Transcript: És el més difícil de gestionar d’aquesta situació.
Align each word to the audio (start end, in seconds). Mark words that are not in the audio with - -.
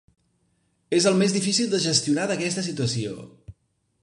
És 0.99 1.07
el 1.11 1.19
més 1.19 1.35
difícil 1.37 1.69
de 1.75 1.83
gestionar 1.87 2.27
d’aquesta 2.33 2.65
situació. 2.71 3.15